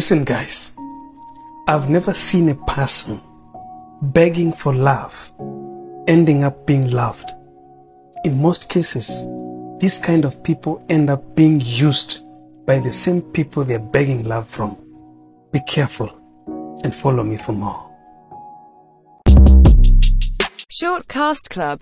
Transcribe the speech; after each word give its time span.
Listen, 0.00 0.24
guys, 0.24 0.72
I've 1.68 1.90
never 1.90 2.14
seen 2.14 2.48
a 2.48 2.54
person 2.54 3.20
begging 4.00 4.50
for 4.50 4.74
love 4.74 5.30
ending 6.08 6.42
up 6.42 6.66
being 6.66 6.90
loved. 6.90 7.30
In 8.24 8.40
most 8.40 8.70
cases, 8.70 9.26
these 9.78 9.98
kind 9.98 10.24
of 10.24 10.42
people 10.42 10.82
end 10.88 11.10
up 11.10 11.36
being 11.36 11.60
used 11.62 12.22
by 12.64 12.78
the 12.78 12.90
same 12.90 13.20
people 13.20 13.62
they're 13.62 13.78
begging 13.78 14.24
love 14.24 14.48
from. 14.48 14.74
Be 15.52 15.60
careful 15.68 16.08
and 16.82 16.94
follow 16.94 17.22
me 17.22 17.36
for 17.36 17.52
more. 17.52 17.86
Short 20.70 21.08
Cast 21.08 21.50
Club 21.50 21.78